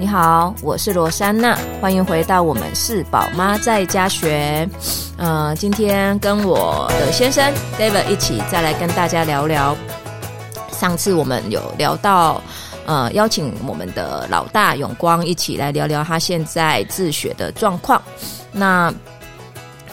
[0.00, 4.66] 你好，我是罗珊娜，欢迎回到我们是宝妈在家学。
[5.16, 9.76] 呃，今天跟我的先生 David 一起再来跟大家聊聊。
[10.70, 12.40] 上次我们有聊到，
[12.86, 18.00] 呃，邀请我们的老大永光一起来聊聊他现在自学的状况。
[18.52, 18.94] 那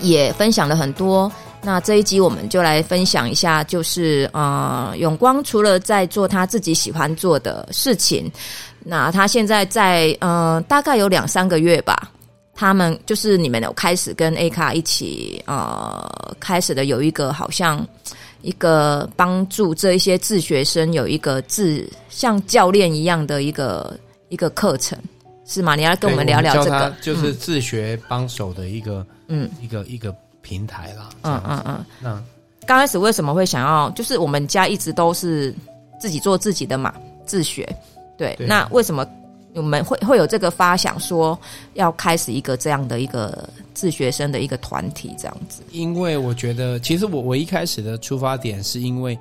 [0.01, 1.31] 也分享了很多。
[1.63, 8.31] 那这一集我们就来分享一下，就是呃，永光除了在做他自己喜欢做的事情。
[8.87, 12.11] 那他现在在呃，大概有两三个月吧。
[12.57, 17.85] 他们就是你们有开始跟 A 卡一起呃，开始的有一个好像
[18.43, 23.99] 一个帮助这一些自学生有一个自像教练一样的一个
[24.29, 24.97] 一个课程
[25.45, 25.75] 是吗？
[25.75, 31.09] 你要跟我们聊聊这个，就是自学帮手的一个嗯一个一个平台啦。
[31.23, 31.85] 嗯嗯嗯。
[31.99, 32.23] 那
[32.65, 33.89] 刚开始为什么会想要？
[33.89, 35.53] 就是我们家一直都是
[35.99, 36.93] 自己做自己的嘛，
[37.25, 37.67] 自学。
[38.17, 39.05] 对，对，那为什么
[39.53, 41.37] 我们会会有这个发想，说
[41.75, 45.63] 要开始一个这样的一个自学生的一个团体这样子？
[45.71, 49.15] 因为我觉得，其实我我一开始的出发点是因为，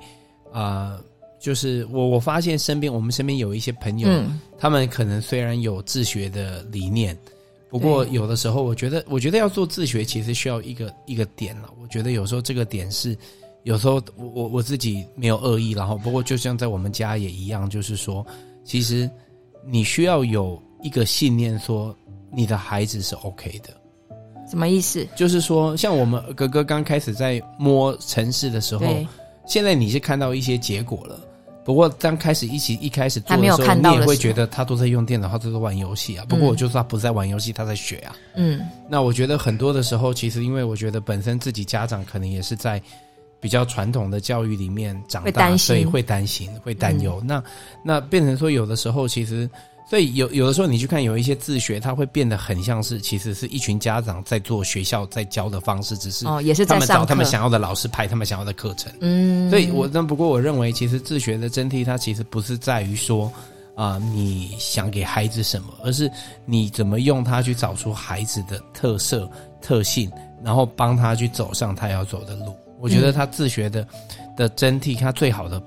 [0.51, 0.99] 啊、呃，
[1.39, 7.17] 就是我我发现身边我们身边有一些朋友、嗯，他们可能虽然有自学的理念，
[7.69, 11.69] 不过有的时候，我觉得我觉得要做自学，其实需要一个一个点了。
[11.81, 13.17] 我觉得有时候这个点是，
[13.63, 18.25] 有时候我我我自己没有恶意，然后不过就像在我们家也一样，就是说。
[18.65, 19.09] 其实，
[19.63, 21.95] 你需要有一个信念，说
[22.33, 23.69] 你的孩子是 OK 的。
[24.49, 25.07] 什么意思？
[25.15, 28.85] 就是说，像我们哥哥刚开始在摸城市的时候，
[29.45, 31.19] 现在你是看到一些结果了。
[31.63, 36.25] 不过刚开始一起一开始做的时候，你也会觉得他都在用电脑，他都在玩游戏啊。
[36.27, 38.15] 不过我就说他不在玩游戏，他在学啊。
[38.35, 38.61] 嗯。
[38.89, 42.81] 那我觉得很多的时候，其实因为我觉得本身自己家长可能也是在。
[43.45, 47.21] 比较传统的教育里面长大，所以会担心、会担忧。
[47.23, 47.43] 那
[47.83, 49.47] 那变成说，有的时候其实，
[49.87, 58.91] 所以有有的时候你去看有一些自学，它会变得很像是其实是一群家长在做学校在教的方式，只是哦，也是他们找他们想要的老师派他们想要的课程。
[58.99, 63.31] 嗯，所以我那不过我认为，其实自学的真谛，它其实不是在于说
[63.75, 66.11] 啊、呃，你想给孩子什么，而是
[66.47, 69.29] 你怎么用它去找出孩子的特色
[69.61, 70.11] 特性，
[70.43, 72.55] 然后帮他去走上他要走的路。
[72.79, 73.87] 我觉得他自学的
[74.35, 75.61] 的真谛，他最好的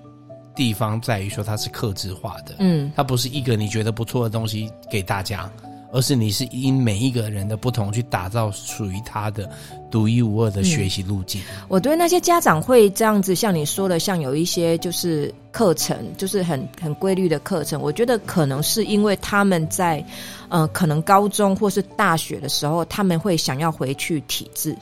[0.55, 5.51] 地方在于说他是克制化的，嗯，他不是一个你觉得不错的东西给大家，
[5.93, 9.49] 而是你是因每一个人的不同去打造属于他的
[9.91, 11.41] 独一无二的学习路径。
[11.69, 20.05] 我对那些家长会这样子像你说的，像有一些就是课程，就是很很规律的课程，我觉得可能是因为他们在
[20.49, 24.77] 呃，可能高中或是大学的时候，他们会想要回去体制。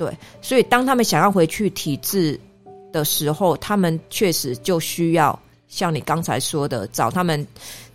[0.00, 2.40] 对，所以当他们想要回去体制
[2.90, 5.38] 的时候，他们确实就需要
[5.68, 7.46] 像你刚才说的，找他们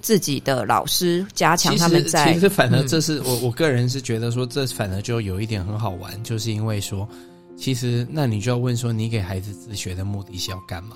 [0.02, 2.32] 自己的老师加强他们在。
[2.32, 7.10] 其实，反而这是、嗯、我我个人是觉得说，这反而就有一点很好玩，就是因为说，
[7.58, 10.96] 其实那你就要问说，你给孩子自学的目的是要干嘛？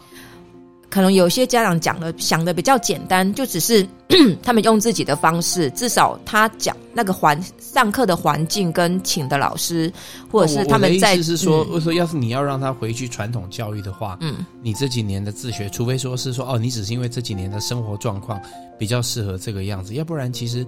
[0.92, 3.84] 可能有些家长讲的想的比较简单，就只是
[4.44, 7.42] 他们用自己的方式，至少他讲那个环。
[7.74, 9.94] 上课的环境跟请的老师，
[10.32, 18.42] 或者是他们在，意思是说，我说要是你要让他回去传统教育的话，嗯，你这几年的自学，除非说是说哦，你只是因为这几年的生活状况
[18.80, 20.66] 比较适合这个样子，要不然其实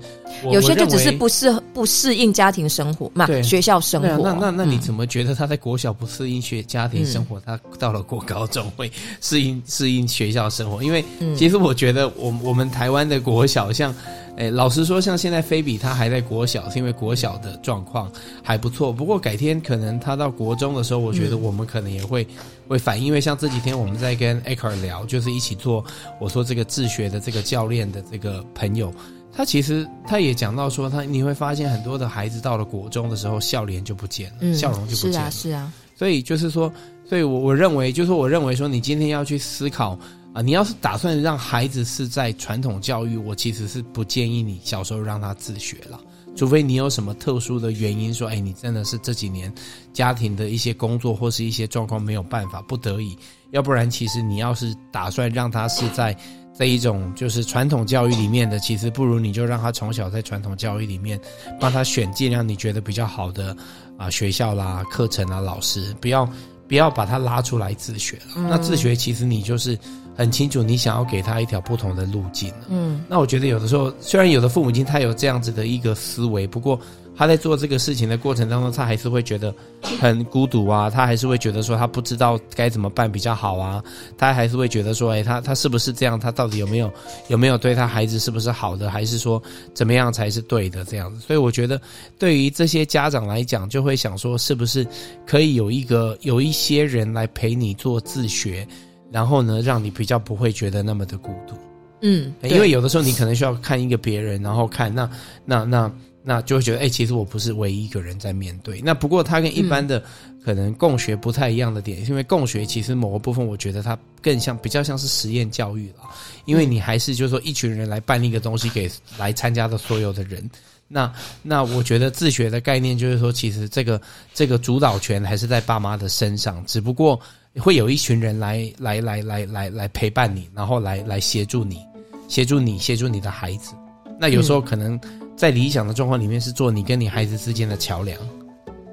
[0.52, 4.24] 有些就只是不适合不适应家庭生活嘛，学校生活。
[4.24, 8.90] 那那那你怎么觉得他在国小不适应学家庭生活，他到了国高中会
[9.22, 10.84] 适应适应学校生活？
[10.84, 11.04] 因为
[11.36, 13.92] 其实我觉得我我们台湾的国小像。
[14.38, 18.12] 哎，老实说，像现在菲比他还在国小，是因为国小的状况
[18.42, 18.92] 还不错。
[18.92, 22.30] 不过改天可能他到国中的时候，我觉得我们可能也会、嗯、
[22.68, 25.84] 会反映，因为像这几天我们在跟 Eckhart 聊，就是一起做
[26.20, 28.92] 我说这个自学的这个教练的这个朋友，
[29.34, 35.30] 他其实他也讲到说，他你会发现很多的孩子到了国中的时候，笑脸就不见了，嗯、笑容就不见了。
[35.30, 35.74] 是啊，是啊。
[35.94, 36.72] 所以就是说，
[37.08, 40.00] 所以我我认为，就是我认为说，你今天要去思考。
[40.34, 46.00] 啊，你要是打算让孩子是在传统教育，我其实是不建议你小时候让他自学了，
[46.38, 49.54] 除非你有什么特殊的原因，说，哎，你真的是这几年
[49.92, 53.18] 家庭的一些工作或是一些状况没有办法，不得已，
[53.50, 56.16] 要不然其实你要是打算让他是在
[56.58, 61.20] 这一种就是传统教育里面的，其实不如你就让他从小在传统教育里面
[61.60, 63.54] 帮他选尽量你觉得比较好的
[63.98, 66.26] 啊学校啦、课程啊、老师，不要
[66.70, 68.48] 不要把他拉出来自学了。
[68.50, 69.78] 那自学其实你就是。
[70.22, 72.52] 很清楚你想要给他一条不同的路径。
[72.70, 76.80] 嗯，那我觉得有的时候，虽然有的父母亲他有这样子的一个思维，不过。
[77.14, 79.54] 他在做这个事情的过程当中，他还是会觉得
[80.00, 83.84] 很孤独啊，他还是会觉得说他不知道该怎么办比较好啊，
[84.18, 86.20] 他还是会觉得说，哎，他他是不是这样？
[86.20, 86.92] 他到底有没有
[87.28, 88.90] 有没有对他孩子是不是好的？
[88.90, 89.44] 还是说
[89.74, 91.20] 怎么样才是对的这样子？
[91.20, 91.80] 所以我觉得，
[92.18, 94.88] 对于这些家长来讲，就会想说，是不是
[95.28, 98.66] 可以有一个有一些人来陪你做自学，
[99.12, 101.56] 然后呢，让你比较不会觉得那么的孤独。
[102.02, 105.10] 嗯，因为有的时候你可能需要看一个别人，然后看那
[105.46, 105.88] 那那。
[105.88, 105.92] 那
[106.24, 108.80] 那就会觉得，哎、欸，其实我不是唯一一个人在面对。
[108.82, 110.04] 那不过，它跟一般的
[110.46, 116.08] 可能共学不太一样的点，嗯、因为共学其实某个部分，我觉得它更像比较像是实验教育了。
[116.46, 118.88] 因为你还是就是说一群人来办一个东西给
[119.18, 120.48] 来参加的所有的人。
[120.92, 121.12] 那
[121.42, 124.02] 那我觉得自学的概念就是说，其实这个
[124.34, 127.20] 这个主导权还是在爸妈的身上，只不过
[127.56, 131.80] 会有一群人来来来来来来陪伴你，然后来来协助你，
[132.28, 133.74] 协助你，协助你的孩子。
[134.20, 135.00] 那有时候可能。
[135.34, 138.16] 在理想的状况里面，是做你跟你孩子之间的桥梁，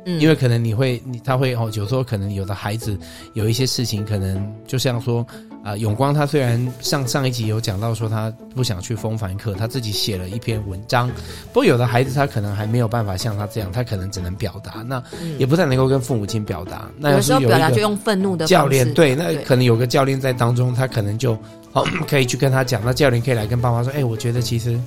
[0.07, 2.99] 嗯，因为可能你会，你他会哦，有时候可能有的孩子
[3.35, 5.27] 有一些事情，可能就像说
[5.69, 11.09] 啊、呃，永光他虽然上上一集有讲到说他不想去风帆课，他自己写了一篇文章，
[11.53, 15.03] 不过有的孩子他可能还没有办法像他这样，他可能只能表达，那
[15.39, 16.89] 也不太能够跟父母亲表达。
[16.97, 21.37] 那有时候表达就用愤怒的教练，对，那可能有个教练在当中，他可能就
[21.75, 24.81] 哦可以去跟他讲，那教练可以来跟爸妈说，哎，我觉得其实。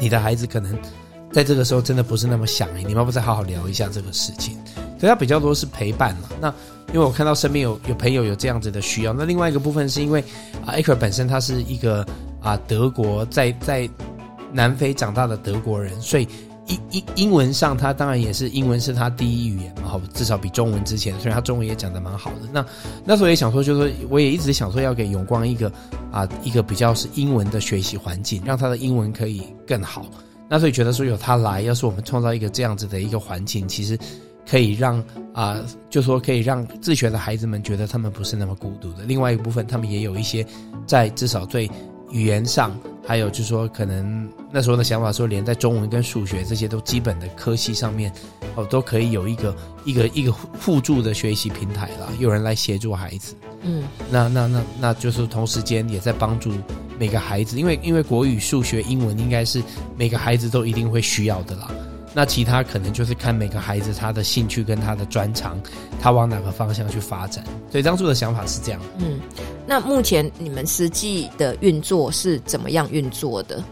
[0.00, 0.76] 你的孩子可能
[1.30, 4.58] 在这个时候真的不是那么想诶，你们要不再好好聊一下这个事情？
[4.98, 6.28] 所以他比较多是陪伴嘛。
[6.40, 6.48] 那
[6.92, 10.20] 因为我看到身边有有朋友有这样子的需要，那另外一个部分是因为
[10.64, 12.06] 啊，Aker 本身他是一个
[12.40, 13.88] 啊德国在在
[14.52, 16.28] 南非长大的德国人，所以
[16.66, 22.48] 英英英文上他当然也是英文是他第一语言嘛，好，至少比中文之前，虽然他中文也讲得蛮好的。
[22.52, 22.64] 那
[23.04, 25.70] 那时候也想说，就是说我也一直想说要给永光一个。
[26.14, 30.06] 啊，一个比较是英文的学习环境，让他的英文可以更好。
[30.48, 33.98] 那所以觉得说有他来，要是我们创造一个这样子的一个环境，其实
[34.48, 35.02] 可以让
[35.32, 35.60] 啊，
[35.90, 39.04] 就说可以让自学的孩子们觉得他们不是那么孤独的。
[39.04, 40.46] 另外一部分，他们也有一些
[40.86, 41.68] 在至少对
[42.10, 48.12] 语言上，还有就是说可能那时候的想法说，连在中文跟数学这些都基本的科系上面，
[48.54, 53.34] 哦，都可以有一个一个一个互助的学习平台啦，有人来协助孩子。
[53.62, 56.52] 嗯，那那那那就是同时间也在帮助
[56.98, 59.62] 每个孩子，因为因为国语、数学、英文应该是
[59.96, 61.70] 每个孩子都一定会需要的啦。
[62.14, 65.60] 那其他可能就是看每个孩子他的兴趣跟他的专长，
[66.00, 67.44] 他往哪个方向去发展。
[67.70, 68.80] 所以当初的想法是这样。
[68.98, 69.20] 嗯，
[69.66, 73.62] 那目前你们实际的运作是怎么样运作的？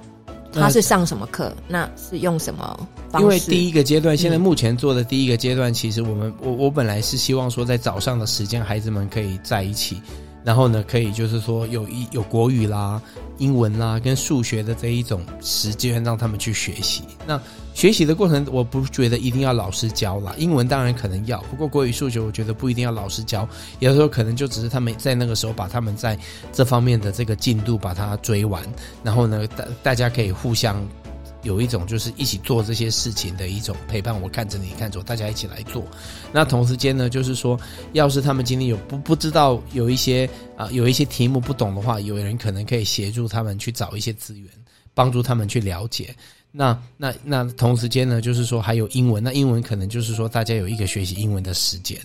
[0.52, 1.50] 他是上什么课？
[1.66, 2.78] 那是用什么
[3.10, 3.24] 方式？
[3.24, 10.02] 因为第一个阶段，现在目前做的第一个阶段，其实我们我我本来是希望说，在早上的时间，孩子们可以在一起。
[10.44, 13.00] 然后呢，可以就是说有一有国语啦、
[13.38, 17.02] 英文啦跟数学的这一种时间，让他们去学习。
[17.26, 17.40] 那
[17.74, 20.34] 学习的过程，我不觉得一定要老师教啦。
[20.36, 23.48] 英文当然可能要，不过国语、数学，我觉得不一定要老师教。
[23.78, 26.18] 有的时候可能就只是他们在那个时候把他们在
[26.52, 28.62] 这方面的这个进度把它追完，
[29.02, 30.86] 然后呢，大大家可以互相。
[31.42, 35.84] 有一种就是一起做这些事情的一种陪伴，我看着你看着我，大家一起来做。
[36.32, 37.58] 那同时间呢，就是说，
[37.92, 44.48] 要是他们今天有不不知道有一些啊、有一些题目不懂的话，有人可能可以协助他们去找一些资源，
[44.94, 46.14] 帮助他们去了解。
[46.50, 51.98] 那那那同时间呢，就是说还有英文，那英文可能就是说大家有一个学习英文的时间。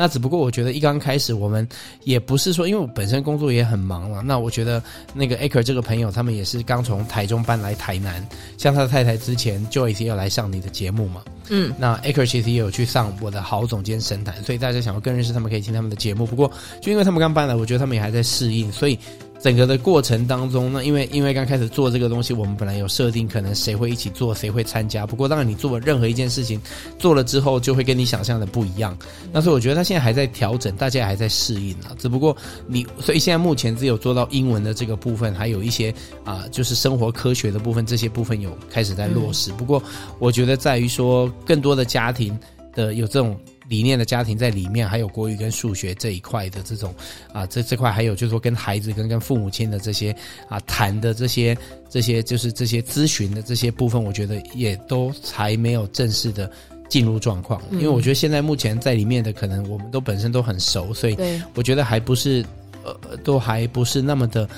[0.00, 1.66] 那只不过我觉得一刚开始我们
[2.04, 4.22] 也不是说，因为我本身工作也很忙了。
[4.22, 4.80] 那我觉得
[5.12, 8.24] 那个 Aker 这个朋友，他们也是刚从台中搬来台南，
[8.56, 11.24] 像他的太太之前 Joyce 要来上你的节目嘛。
[11.48, 16.24] 嗯，那 Aker 其实也有去上我的好总监神坛，所以大家想要更认识他们，可以听他们的节目。
[16.24, 16.48] 不过
[16.80, 18.96] 就因为他们刚搬来，我觉得他们也还在适应，所以。
[19.40, 25.06] 整个的过程当中，那因为因为刚开始做这个东西，我们本来有设定，可能谁会一起做，谁会参加。
[25.06, 26.60] 不过当然，你做任何一件事情
[26.98, 28.98] 做了之后，就会跟你想象的不一样。
[29.32, 31.94] 那所以我觉得他现在还在调整，大家还在适应啊。
[31.98, 39.52] 只不过你，所以现在目前只有做到英文的这个部分，还有一些啊，就是生活科学的部分，这些部分有开始在落实。
[39.52, 39.80] 不过
[40.18, 42.36] 我觉得在于说，更多的家庭
[42.74, 43.38] 的有这种。
[43.68, 46.94] 理念的家庭在里面，还有国语跟数学这一块的这种
[47.32, 50.14] 啊，这这块还有就是说跟孩子跟跟父母亲的这些
[50.48, 51.56] 啊谈的这些
[51.90, 56.50] 这些就是这些咨询的这些部分，我觉得也都还没有正式的
[56.88, 57.60] 进入状况。
[57.72, 61.16] 因为我觉得现在目前在里面的可能我们都本身都很熟，所以
[61.54, 62.42] 我觉得还不是
[62.84, 64.48] 呃都还不是那么的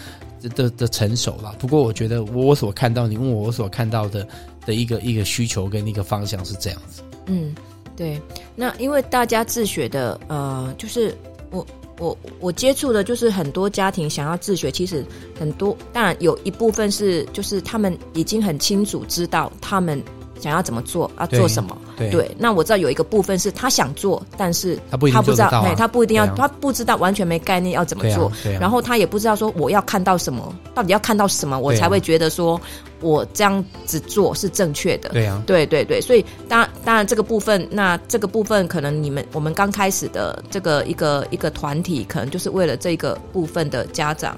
[0.55, 1.52] 的的成熟了。
[1.59, 4.25] 不过我觉得我所看到，你问我我所看到的
[4.64, 7.02] 的一个一个需求跟一个方向是这样子。
[7.26, 7.52] 嗯。
[8.00, 8.19] 对，
[8.57, 11.14] 那因为大家自学的，呃，就是
[11.50, 11.66] 我
[11.99, 15.04] 我我接触的就是很多家庭想要自学，其实
[15.38, 20.02] 很多当然有一部分是就是他们已经很清楚知道他们
[20.40, 21.76] 想要怎么做，要做什么。
[21.97, 32.61] 对，对，那我知道有一个部分是他想做，但是他不他不知道，对，他不一定要，他不知道完全没概念要怎么做，然后他也不知道说我要看到什么，到底要看到什么，我才会觉得说
[33.00, 35.11] 我这样子做是正确的。
[35.11, 44.37] 对啊，对对对，所以当然当然这个部分，那这个部分可能你们我们刚开始的这个一个一个团体，可能就是为了这个部分的家长。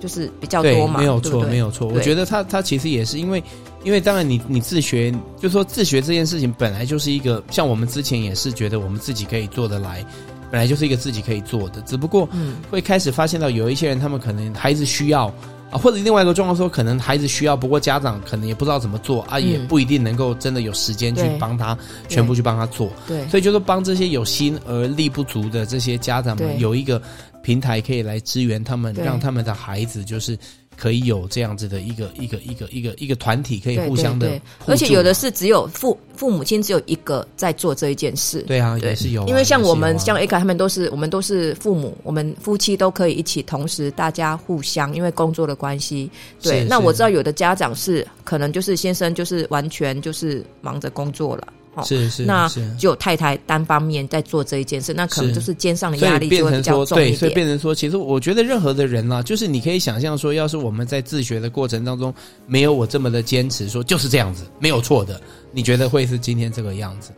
[0.00, 1.86] 就是比较多嘛，没有错，对对没有错。
[1.86, 3.40] 我觉得他他其实也是因为，
[3.84, 5.10] 因为当然你你自学，
[5.40, 10.04] 就是说自学这件事情本来就是一个，像我们之前也是觉得我们自己可以做得来，
[10.50, 12.28] 本来就是一个自己可以做的，只不过
[12.70, 15.26] 会开始发现到有一些人，他们可能孩子需要
[15.70, 21.76] 啊，或者另外一个状况说，可能孩子需要，不过家长可能也不知道怎么做啊，也不一定能够真的有时间去帮他
[22.08, 27.00] 全部去帮他做，对，所以就是帮这些有心而力不足的这些家长们有一个。
[27.42, 30.38] 平台可以来支援他们，让他们的孩子就是
[30.76, 34.26] 可以有这样子的一个一个一个一个一个团体，可以互相的。
[34.26, 38.42] 对对对，而且有的是只有父父母亲只有一个在做这一件事。
[38.42, 39.28] 对啊，也是有啊。
[39.28, 46.10] 因为像我们像 A 卡他们都是我们都是父母，我们夫妻都可以一起同时大家互相，因为工作的关系。
[46.40, 51.46] 对，那我知道有的家长是可能就是先生就是完全就是忙着工作了。
[51.84, 52.48] 是是，那
[52.78, 57.12] 就有太太单方面在做这一件事，那可能就是肩上的压力就会比较重一点。
[57.12, 62.12] 对，所以变成说，其实我觉得任何的人啊，就是你可以想象说，要是我们在自学的过程当中
[62.46, 67.10] 没有我这么的坚持，说就是这样子，没有错的，你觉得会是今天这个样子？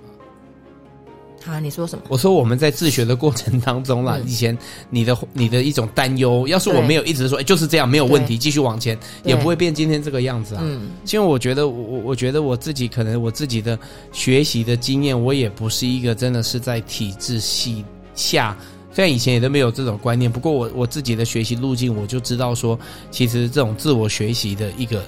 [1.47, 2.05] 啊，你说什么？
[2.09, 4.57] 我说我们在自学的过程当中啦，嗯、以前
[4.89, 10.63] 你的你的一种担忧，要是我没有一直说，哎，就是这样，没有问题，继续往前，也不会变今天这个样子啊。
[10.65, 13.79] 嗯，因为我觉得我我觉得我自己可能我自己的
[14.11, 17.85] 学习的经验，我也不是一个真的是在体制系
[18.15, 18.57] 下，
[18.91, 22.79] 虽然以前也都没有这种观念，不过我我自己的学习路径，我就知道说，
[23.11, 25.05] 其实这种自我学习的一个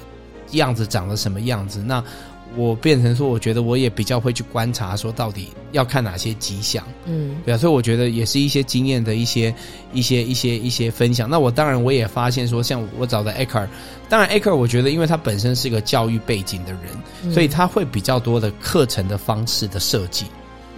[0.50, 2.04] 样子长得什么样子，那。
[2.54, 9.54] 我变成说，我觉得我也比较会去观察，说到底要看哪些迹象，嗯，对啊，所以我觉得也是一些经验的一些、
[9.92, 11.28] 一些、一些、一些分享。
[11.28, 13.68] 那我当然我也发现说，像我找的 Eckhart，
[14.08, 16.82] 当然 Eckhart 我觉得因为他本身是一个教育背景的人，
[17.24, 20.26] 嗯，所以他会比较多的课程的方式的设计。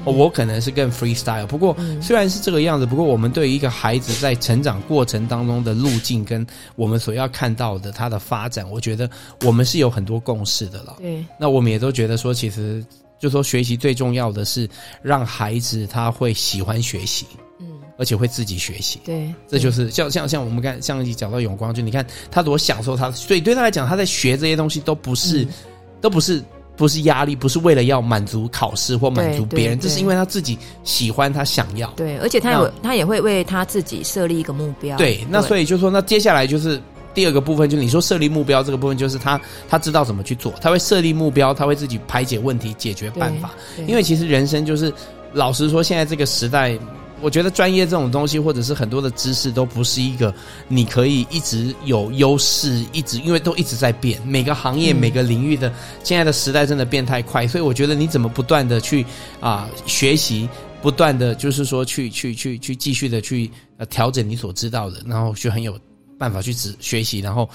[0.04, 9.08] 我可能是更 freestyle，不过虽然是这个样子，不过我们对于一个孩子在成长过程当中的路径，跟我们所要看到的他的发展，我觉得
[9.44, 10.96] 我们是有很多共识的了。
[10.98, 12.84] 对，那我们也都觉得说，其实
[13.18, 14.68] 就说学习最重要的是
[15.02, 17.26] 让孩子他会喜欢学习，
[17.60, 17.66] 嗯，
[17.98, 19.00] 而且会自己学习。
[19.04, 25.46] 对，这就是像像像我们刚上一集讲到永光，就你看他多享受他，所以对他来讲，他在学这些东西都不是，
[26.00, 26.42] 都不是。
[26.78, 31.90] 不是压力，不是为了要满足考试或满足别人，这是因为他自己喜欢，他想要。
[31.96, 34.96] 对，而且他有，他也会为他自己设立一个目标。
[34.96, 36.80] 对，那所以就说，那接下来就是
[37.12, 43.50] 第二个部分，就是你说设立目标这个部分，就是他他知道怎么去做，他会设立目标，他会自己排解问题、解决办法。
[43.88, 44.92] 因为其实人生就是，
[45.32, 46.78] 老实说，现在这个时代。
[47.20, 50.34] 我觉得专业这种东西，或者是很多的知识，都不是一个
[50.68, 54.20] 你可以一直有优势，一直因为都一直在变。
[54.26, 55.72] 每个行业、每个领域的
[56.04, 59.04] 现在的时代真的变太快，所以我觉得你怎么不断的去
[59.40, 60.48] 啊学习，
[60.80, 65.78] 不断的就是说去去去去继续的去呃调整你所知道的，然后去很有
[66.18, 67.48] 办法去只学习，然后。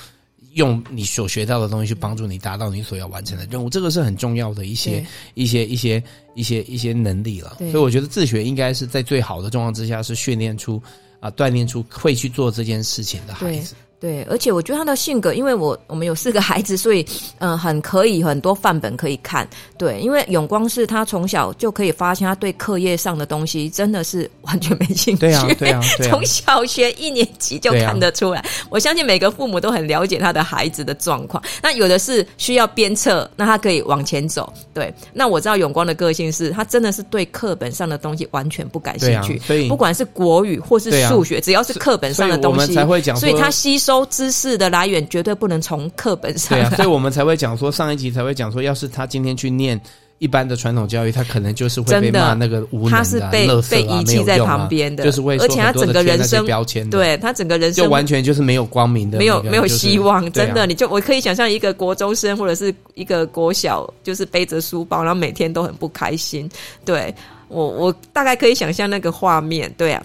[0.52, 6.04] 用你所学到的东西去帮助你达到你所要完成的任务，这个是很重要的一些一些一些
[6.36, 7.58] 一些一些能力了。
[7.60, 10.82] 所以我觉得自学应该是在最好的状况之下，是训练出
[11.20, 13.76] 啊锻炼出会去做这件事情的孩子。
[14.04, 17.00] 对，而且我觉得他的性格，因为我我们有四个孩子，所以
[17.40, 19.48] 嗯、呃，很可以很多范本可以看。
[19.78, 25.22] 对，因为永光是他从小就可以发现他对课业上的东西真的是完全没兴趣。
[25.22, 28.42] 对啊，对啊，对啊， 从小学一年级就看得出来。
[28.42, 31.42] 啊、我相信每个父母都很了解他的孩子的状况。
[31.62, 34.52] 那有的是需要鞭策，那他可以往前走。
[34.74, 39.40] 对，那我知道永光的个性是他真的是对课本上的东西完全不感兴趣。
[39.40, 43.93] 所以不管是国语或是数学，啊、只要是课本上的东西，所以我们才会讲，所以他吸收。
[44.06, 46.58] 知识的来源绝对不能从课本上。
[46.58, 49.80] 对啊，所以我们才会讲说，上一集才会讲说，要是他今天去念
[50.20, 60.32] 一般的传统教育，他可能就是会被骂那个无能的、啊、他是被、啊、被遗弃在旁边的，就是为而且他整个人生标签，对他整个人生就完全就是没有光明的、那个，没有没有希望。
[60.32, 66.50] 真的，啊、你就我可以想象一个国中生或者是一个国小，就是背着书包，然后每天都很不开心。
[66.86, 67.14] 对
[67.50, 69.74] 我，我大概可以想象那个画面。
[69.78, 70.02] 对啊，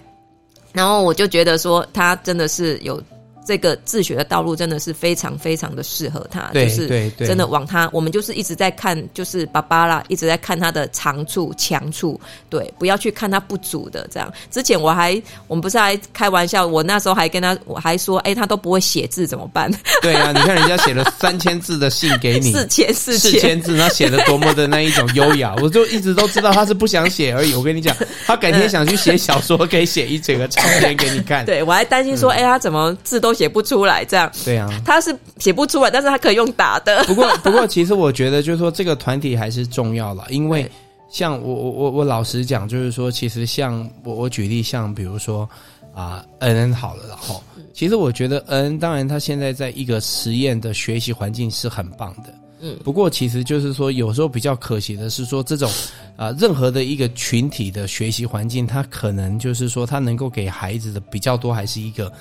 [0.73, 3.01] 然后我就觉得说，他真的是有。
[3.49, 14.31] 这个自学的道路真的是非常非常的适合他，就是真的往他，我们就是一直在看，就是芭芭拉一直在看他的长处、强处，对，不要去看他不足的这样。
[14.51, 19.67] 之前我还我们不是还开玩笑，我那时候还跟他我还说，哎，他都不会写字怎么办？
[20.03, 27.55] 对啊， 你看人家写了三千字的信给你，四千四千四千字，他写的多么的那一种优雅，我就一直都知道他是不想写而已。
[27.55, 31.43] 我跟你讲，他改天 想去写小说，可以写一整个长篇给你看。
[31.47, 34.03] 对，我还担心说，哎，他怎么字都写不出来？
[34.03, 37.01] 这样对啊，他是写不出来，但是他可以用打的。
[37.05, 40.69] 不过， 不过，其实我觉得，就是说，这个团体还是重要了，因为
[41.09, 45.49] 像我，我，我，我老实讲，就是说，其实像我，我举例，像比如说
[45.95, 47.41] 啊，恩恩好了，然后，
[47.73, 52.33] 其实我觉得恩恩，当然他现在在一个实验的学习环境是很棒的。
[52.61, 55.71] 嗯，不过其实就是说，有时候比较可惜的是说，这种
[56.17, 62.11] 啊，任何的一个群体的学习环境，它可能就是说，它能够给孩子的比较多，还是一个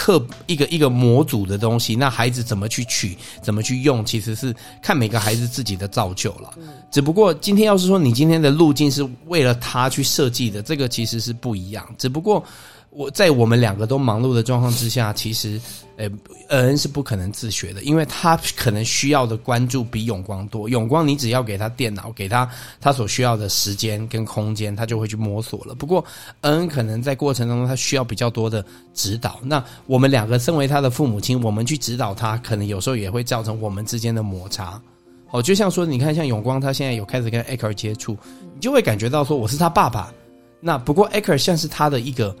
[0.00, 1.94] 课一个一个模组的东西。
[1.94, 6.54] 那孩子怎么去取，怎么去用，其实是看每个孩子自己的造就了。
[6.90, 11.86] 只不过今天要是说你今天的路径是为了他去设计的，这个其实是不一样。
[11.98, 12.42] 只不过。
[12.90, 15.60] 我在我们两个都忙碌的状况之下，其实，
[15.96, 16.10] 呃，
[16.48, 20.68] 恩是不可能自学的，因为他可能需要的关注比永光多。
[20.68, 25.72] 永光，你只要给他电脑，给他他所需要的时间跟空间，他就会去摸索了。
[25.72, 26.04] 不过，
[26.40, 29.38] 恩可能在过程当中，他需要比较多的指导。
[29.40, 34.82] 那我们两个身为他的父母亲，我们去指导他，可能有时候也会造成我们之间的摩擦。
[35.30, 38.18] 哦，就像说，你看，像永光，他现在有开始跟艾克尔接触，
[38.52, 40.12] 你就会感觉到说，我是他爸爸。
[40.58, 42.34] 那不过，艾克尔像是他的一个。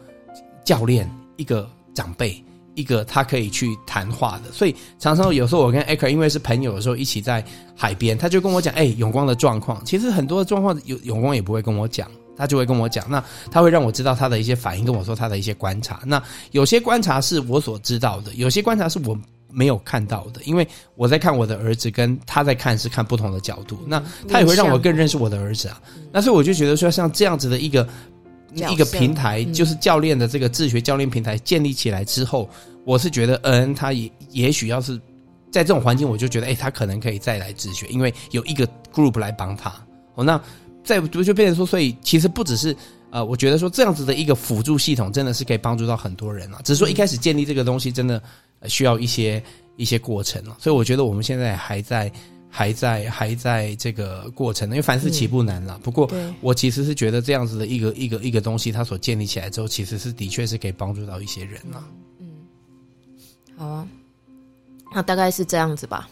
[0.64, 2.42] 教练，一个长辈，
[2.74, 19.18] 一个他可以去谈话的，所以常常有时候我跟艾克因为是朋友的时候，一起在海边，他就跟我讲，哎，永光的状况，其实很多的状况，永永光也不会跟我讲，他就会跟我讲，那他会让我知道他的一些反应，跟我说他的一些观察，那有些观察是我所知道的，有些观察是我
[19.50, 25.80] 没有看到的，因为我在看我的儿子，跟他在看是看不同的角度，那他也会让我更认识我的儿子啊，
[26.12, 27.86] 那所以我就觉得说，像这样子的一个。
[28.54, 32.48] 一个平台就是教练的这个自学教练平台建立起来之后，
[32.84, 34.96] 我是觉得恩恩他也也许要是
[35.50, 39.72] 在这种环境，我就觉得哎，他可能可以再来自学，因为有一个 group 来帮他。
[40.14, 40.40] 哦，那
[40.82, 42.76] 在不就变成说，所以其实不只是
[43.10, 46.60] 呃，我觉得说这样子的一个辅助系统真的是可以帮助到很多人了。
[46.64, 48.22] 只是说一开始建立这个东西真的
[48.66, 49.42] 需要一些
[49.76, 52.10] 一些过程了，所以我觉得我们现在还在。
[52.50, 55.78] 还在还在这个过程，因为凡事起步难了。
[55.78, 61.84] 嗯、不过，我其实是觉得这样子的一个一个一个东西，它所建立起来之后，其实是的确是可以帮助到一些人了。
[62.18, 62.26] 嗯，
[63.56, 63.88] 好啊，
[64.92, 66.08] 那大概是这样子吧。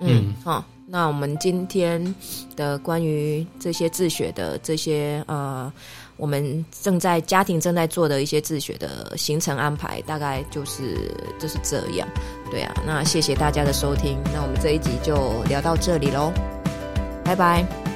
[0.00, 2.14] 嗯，好、嗯哦，那我们今天
[2.56, 5.72] 的关于这些自学的这些呃。
[6.18, 12.06] 我们正在家庭正在做的一些自学的行程安排，大概就是就是这样，
[12.50, 12.74] 对啊。
[12.84, 16.30] 那谢谢大家的收听，那我们这一集就聊到这里喽，
[17.24, 17.87] 拜拜。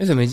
[0.00, 0.24] 为什么？